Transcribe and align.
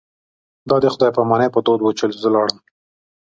دا 0.69 0.75
د 0.83 0.85
خدای 0.93 1.09
په 1.13 1.21
امانۍ 1.25 1.47
په 1.53 1.59
دود 1.65 1.79
و 1.81 1.95
چې 1.97 2.05
زه 2.21 2.29
لاړم. 2.35 2.57